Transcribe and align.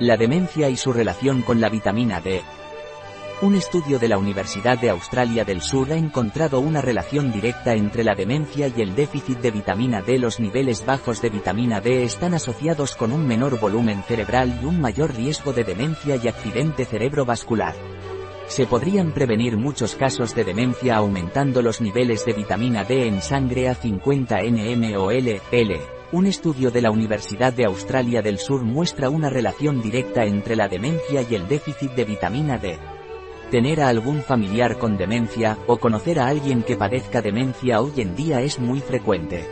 La 0.00 0.16
demencia 0.16 0.68
y 0.68 0.76
su 0.76 0.92
relación 0.92 1.42
con 1.42 1.60
la 1.60 1.68
vitamina 1.68 2.20
D. 2.20 2.42
Un 3.42 3.54
estudio 3.54 4.00
de 4.00 4.08
la 4.08 4.18
Universidad 4.18 4.76
de 4.76 4.90
Australia 4.90 5.44
del 5.44 5.62
Sur 5.62 5.92
ha 5.92 5.96
encontrado 5.96 6.58
una 6.58 6.80
relación 6.80 7.30
directa 7.30 7.74
entre 7.74 8.02
la 8.02 8.16
demencia 8.16 8.66
y 8.66 8.82
el 8.82 8.96
déficit 8.96 9.38
de 9.38 9.52
vitamina 9.52 10.02
D. 10.02 10.18
Los 10.18 10.40
niveles 10.40 10.84
bajos 10.84 11.22
de 11.22 11.30
vitamina 11.30 11.80
D 11.80 12.02
están 12.02 12.34
asociados 12.34 12.96
con 12.96 13.12
un 13.12 13.24
menor 13.24 13.60
volumen 13.60 14.02
cerebral 14.02 14.58
y 14.60 14.64
un 14.64 14.80
mayor 14.80 15.14
riesgo 15.14 15.52
de 15.52 15.62
demencia 15.62 16.16
y 16.16 16.26
accidente 16.26 16.86
cerebrovascular. 16.86 17.76
Se 18.48 18.66
podrían 18.66 19.12
prevenir 19.12 19.56
muchos 19.56 19.94
casos 19.94 20.34
de 20.34 20.42
demencia 20.42 20.96
aumentando 20.96 21.62
los 21.62 21.80
niveles 21.80 22.24
de 22.24 22.32
vitamina 22.32 22.82
D 22.82 23.06
en 23.06 23.22
sangre 23.22 23.68
a 23.68 23.76
50 23.76 24.42
nmol, 24.42 25.40
L. 25.52 25.80
Un 26.14 26.26
estudio 26.26 26.70
de 26.70 26.80
la 26.80 26.92
Universidad 26.92 27.52
de 27.52 27.64
Australia 27.64 28.22
del 28.22 28.38
Sur 28.38 28.62
muestra 28.62 29.10
una 29.10 29.30
relación 29.30 29.82
directa 29.82 30.24
entre 30.24 30.54
la 30.54 30.68
demencia 30.68 31.26
y 31.28 31.34
el 31.34 31.48
déficit 31.48 31.90
de 31.90 32.04
vitamina 32.04 32.56
D. 32.56 32.78
Tener 33.50 33.80
a 33.80 33.88
algún 33.88 34.22
familiar 34.22 34.78
con 34.78 34.96
demencia, 34.96 35.58
o 35.66 35.78
conocer 35.78 36.20
a 36.20 36.28
alguien 36.28 36.62
que 36.62 36.76
padezca 36.76 37.20
demencia 37.20 37.80
hoy 37.80 37.94
en 37.96 38.14
día 38.14 38.42
es 38.42 38.60
muy 38.60 38.78
frecuente. 38.78 39.44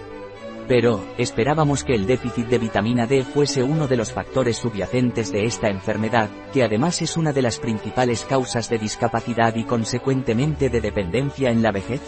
Pero, 0.69 1.05
esperábamos 1.19 1.83
que 1.83 1.95
el 1.95 2.07
déficit 2.07 2.47
de 2.47 2.59
vitamina 2.59 3.09
D 3.09 3.25
fuese 3.25 3.65
uno 3.65 3.89
de 3.89 3.97
los 3.97 4.13
factores 4.13 4.59
subyacentes 4.59 5.33
de 5.33 5.47
esta 5.47 5.69
enfermedad, 5.69 6.31
que 6.53 6.63
además 6.63 7.03
es 7.03 7.17
una 7.17 7.33
de 7.33 7.43
las 7.43 7.59
principales 7.59 8.23
causas 8.23 8.71
de 8.71 8.79
discapacidad 8.79 9.57
y 9.57 9.65
consecuentemente 9.65 10.71
de 10.71 10.81
dependencia 10.81 11.51
en 11.51 11.61
la 11.61 11.73
vejez. 11.73 12.03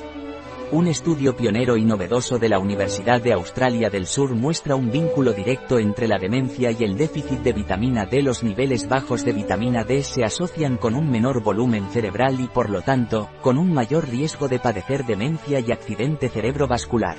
Un 0.75 0.89
estudio 0.89 1.37
pionero 1.37 1.77
y 1.77 1.85
novedoso 1.85 2.41
de 2.41 2.49
la 2.49 2.59
Universidad 2.59 3.23
de 3.23 3.33
Australia 3.33 3.91
del 3.91 4.09
Sur 4.09 4.35
muestra 4.35 4.75
un 4.75 4.91
vínculo 4.91 5.33
directo 5.33 5.79
entre 5.79 6.09
la 6.09 6.19
demencia 6.19 6.73
y 6.73 6.83
el 6.83 6.97
déficit 6.97 7.39
de 7.43 7.53
vitamina 7.53 8.07
D. 8.07 8.23
Los 8.23 8.43
niveles 8.43 8.89
bajos 8.89 9.25
de 9.25 9.33
vitamina 9.33 9.85
D 9.85 10.03
se 10.03 10.25
asocian 10.25 10.77
con 10.77 10.97
un 10.97 11.09
menor 11.09 11.45
volumen 11.45 11.87
cerebral 11.93 12.41
y 12.41 12.49
por 12.49 12.71
lo 12.71 12.83
tanto, 12.83 13.31
con 13.41 13.57
un 13.57 13.73
mayor 13.73 14.09
riesgo 14.09 14.49
de 14.49 14.59
padecer 14.59 15.07
demencia 15.07 15.61
y 15.61 15.71
accidente 15.71 16.29
cerebrovascular. 16.29 17.19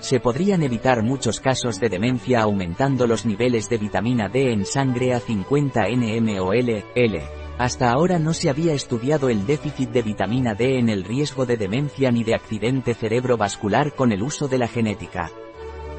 Se 0.00 0.20
podrían 0.20 0.62
evitar 0.62 1.02
muchos 1.02 1.40
casos 1.40 1.80
de 1.80 1.88
demencia 1.88 2.42
aumentando 2.42 3.06
los 3.06 3.24
niveles 3.24 3.70
de 3.70 3.78
vitamina 3.78 4.28
D 4.28 4.52
en 4.52 4.66
sangre 4.66 5.14
a 5.14 5.20
50 5.20 5.86
nmol, 5.88 6.84
L. 6.94 7.43
Hasta 7.58 7.92
ahora 7.92 8.18
no 8.18 8.34
se 8.34 8.50
había 8.50 8.72
estudiado 8.72 9.28
el 9.28 9.46
déficit 9.46 9.90
de 9.90 10.02
vitamina 10.02 10.54
D 10.54 10.78
en 10.78 10.88
el 10.88 11.04
riesgo 11.04 11.46
de 11.46 11.56
demencia 11.56 12.10
ni 12.10 12.24
de 12.24 12.34
accidente 12.34 12.94
cerebrovascular 12.94 13.94
con 13.94 14.10
el 14.10 14.24
uso 14.24 14.48
de 14.48 14.58
la 14.58 14.66
genética. 14.66 15.30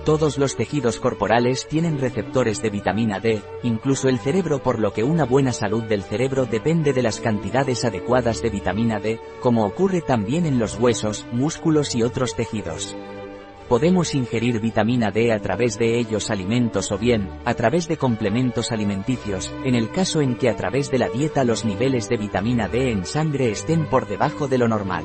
Todos 0.04 0.38
los 0.38 0.58
tejidos 0.58 1.00
corporales 1.00 1.66
tienen 1.68 1.98
receptores 1.98 2.62
de 2.62 2.70
vitamina 2.70 3.20
D, 3.20 3.42
incluso 3.64 4.10
el 4.10 4.20
cerebro 4.20 4.62
por 4.62 4.80
lo 4.80 4.92
que 4.94 5.04
una 5.04 5.24
buena 5.24 5.54
salud 5.54 5.84
del 5.84 6.04
cerebro 6.04 6.46
depende 6.46 6.94
de 6.94 7.02
las 7.02 7.22
cantidades 7.22 7.86
adecuadas 7.86 8.42
de 8.42 8.50
vitamina 8.50 9.00
D, 9.00 9.20
como 9.40 9.66
ocurre 9.66 10.02
también 10.02 10.46
en 10.46 10.60
los 10.60 10.78
huesos, 10.78 11.26
músculos 11.32 11.96
y 11.96 12.04
otros 12.04 12.36
tejidos. 12.36 12.96
Podemos 13.68 14.14
ingerir 14.14 14.60
vitamina 14.60 15.10
D 15.10 15.34
a 15.34 15.40
través 15.40 15.80
de 15.80 16.00
ellos 16.00 16.30
alimentos 16.30 16.92
o 16.92 17.00
bien, 17.00 17.30
a 17.46 17.56
través 17.56 17.88
de 17.88 17.98
complementos 17.98 18.72
alimenticios, 18.72 19.52
en 19.64 19.74
el 19.74 19.90
caso 19.90 20.22
en 20.22 20.36
que 20.36 20.50
a 20.50 20.56
través 20.56 20.92
de 20.92 21.00
la 21.00 21.10
dieta 21.10 21.44
los 21.44 21.66
niveles 21.66 22.08
de 22.08 22.18
vitamina 22.18 22.68
D 22.68 22.92
en 22.92 23.06
sangre 23.06 23.50
estén 23.50 23.88
por 23.88 24.08
debajo 24.08 24.48
de 24.48 24.60
lo 24.60 24.68
normal. 24.68 25.04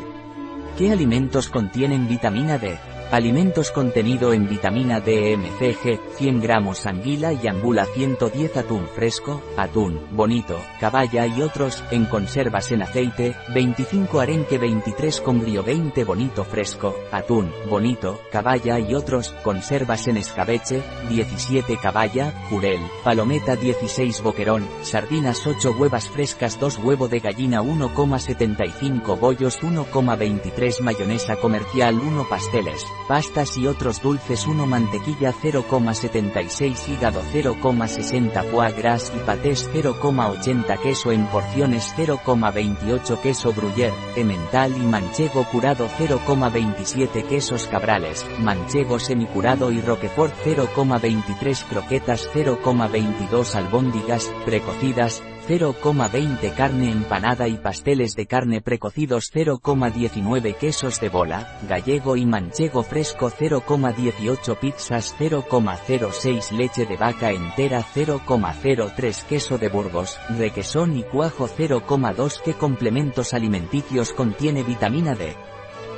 ¿Qué 0.76 0.92
alimentos 0.92 1.48
contienen 1.48 2.06
vitamina 2.06 2.58
D? 2.58 2.78
Alimentos 3.10 3.72
contenido 3.72 4.32
en 4.32 4.48
vitamina 4.48 5.00
D 5.00 5.36
MCG, 5.36 5.98
100 6.16 6.40
gramos 6.40 6.86
anguila 6.86 7.32
y 7.32 7.48
angula 7.48 7.84
110 7.84 8.56
atún 8.56 8.86
fresco, 8.86 9.42
atún, 9.56 10.00
bonito, 10.12 10.56
caballa 10.78 11.26
y 11.26 11.42
otros, 11.42 11.82
en 11.90 12.04
conservas 12.04 12.70
en 12.70 12.82
aceite, 12.82 13.34
25 13.52 14.20
arenque 14.20 14.58
23 14.58 15.24
brio 15.26 15.64
20 15.64 16.04
bonito 16.04 16.44
fresco, 16.44 16.94
atún, 17.10 17.50
bonito, 17.68 18.20
caballa 18.30 18.78
y 18.78 18.94
otros, 18.94 19.34
conservas 19.42 20.06
en 20.06 20.16
escabeche, 20.16 20.80
17 21.08 21.78
caballa, 21.78 22.32
jurel, 22.48 22.80
palometa 23.02 23.56
16 23.56 24.22
boquerón, 24.22 24.68
sardinas 24.82 25.44
8 25.48 25.74
huevas 25.76 26.08
frescas 26.08 26.60
2 26.60 26.78
huevo 26.78 27.08
de 27.08 27.18
gallina 27.18 27.60
1,75 27.60 29.18
bollos 29.18 29.60
1,23 29.62 30.80
mayonesa 30.80 31.34
comercial 31.34 31.98
1 31.98 32.28
pasteles, 32.28 32.86
pastas 33.08 33.56
y 33.56 33.66
otros 33.66 34.02
dulces 34.02 34.46
1 34.46 34.66
mantequilla 34.66 35.32
0,76 35.32 36.88
hígado 36.88 37.22
0,60 37.32 38.50
foie 38.50 38.72
gras 38.72 39.12
y 39.14 39.18
patés 39.20 39.68
0,80 39.72 40.78
queso 40.80 41.12
en 41.12 41.26
porciones 41.26 41.94
0,28 41.96 43.20
queso 43.20 43.52
gruyère, 43.52 43.94
emmental 44.16 44.76
y 44.76 44.86
manchego 44.86 45.44
curado 45.44 45.88
0,27 45.98 47.26
quesos 47.26 47.66
cabrales, 47.66 48.24
manchego 48.38 48.98
semicurado 48.98 49.72
y 49.72 49.80
roquefort 49.80 50.34
0,23 50.44 51.64
croquetas 51.68 52.28
0,22 52.34 53.54
albóndigas, 53.54 54.32
precocidas, 54.44 55.22
0,20 55.50 56.54
carne 56.54 56.92
empanada 56.92 57.48
y 57.48 57.56
pasteles 57.56 58.14
de 58.14 58.26
carne 58.26 58.60
precocidos 58.60 59.32
0,19 59.34 60.54
quesos 60.54 61.00
de 61.00 61.08
bola, 61.08 61.58
gallego 61.68 62.14
y 62.14 62.24
manchego 62.24 62.84
fresco 62.84 63.32
0,18 63.32 64.58
pizzas 64.60 65.12
0,06 65.18 66.52
leche 66.52 66.86
de 66.86 66.96
vaca 66.96 67.32
entera 67.32 67.82
0,03 67.82 69.24
queso 69.24 69.58
de 69.58 69.68
Burgos, 69.68 70.20
requesón 70.38 70.96
y 70.96 71.02
cuajo 71.02 71.48
0,2 71.48 72.42
¿Qué 72.44 72.54
complementos 72.54 73.34
alimenticios 73.34 74.12
contiene 74.12 74.62
vitamina 74.62 75.16
D? 75.16 75.34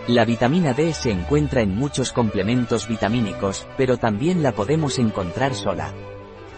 La 0.09 0.25
vitamina 0.25 0.73
D 0.73 0.95
se 0.95 1.11
encuentra 1.11 1.61
en 1.61 1.77
muchos 1.77 2.13
complementos 2.13 2.89
vitamínicos, 2.89 3.67
pero 3.77 3.99
también 3.99 4.43
la 4.43 4.53
podemos 4.53 4.99
encontrar 4.99 5.55
sola. 5.55 5.93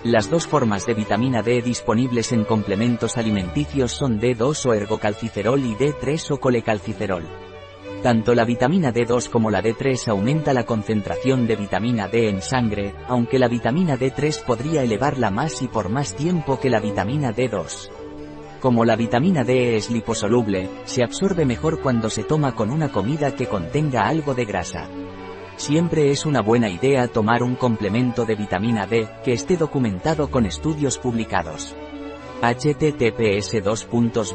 Las 0.05 0.29
dos 0.29 0.47
formas 0.47 0.85
de 0.85 0.93
vitamina 0.93 1.41
D 1.41 1.63
disponibles 1.63 2.33
en 2.33 2.45
complementos 2.45 3.17
alimenticios 3.17 3.93
son 3.93 4.21
D2 4.21 4.67
o 4.67 4.75
ergocalciferol 4.75 5.59
y 5.65 5.75
D3 5.77 6.31
o 6.31 6.39
colecalciferol. 6.39 7.25
Tanto 8.03 8.35
la 8.35 8.45
vitamina 8.45 8.93
D2 8.93 9.31
como 9.31 9.51
la 9.51 9.63
D3 9.63 10.09
aumenta 10.09 10.53
la 10.53 10.67
concentración 10.67 11.47
de 11.47 11.57
vitamina 11.57 12.07
D 12.07 12.29
en 12.29 12.43
sangre, 12.43 12.95
aunque 13.09 13.39
la 13.39 13.49
vitamina 13.49 13.97
D3 13.97 14.45
podría 14.45 14.83
elevarla 14.83 15.31
más 15.31 15.63
y 15.63 15.69
por 15.69 15.89
más 15.89 16.15
tiempo 16.15 16.61
que 16.61 16.69
la 16.69 16.81
vitamina 16.81 17.35
D2. 17.35 17.89
Como 18.61 18.85
la 18.85 18.97
vitamina 18.97 19.43
D 19.43 19.77
es 19.77 19.91
liposoluble, 19.91 20.69
se 20.85 21.03
absorbe 21.03 21.47
mejor 21.47 21.81
cuando 21.81 22.11
se 22.11 22.25
toma 22.25 22.55
con 22.55 22.71
una 22.71 22.93
comida 22.93 23.35
que 23.35 23.47
contenga 23.47 24.07
algo 24.07 24.35
de 24.35 24.45
grasa. 24.45 24.87
Siempre 25.57 26.11
es 26.11 26.27
una 26.27 26.41
buena 26.41 26.69
idea 26.69 27.09
tomar 27.09 27.43
un 27.43 27.55
complemento 27.55 28.25
de 28.25 28.35
vitamina 28.35 28.87
D, 28.87 29.09
que 29.25 29.33
esté 29.33 29.57
documentado 29.57 30.31
con 30.31 30.47
estudios 30.47 30.99
publicados 30.99 31.75
https 32.43 33.63
dos 33.63 33.87